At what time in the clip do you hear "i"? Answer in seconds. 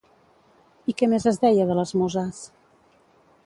0.91-0.95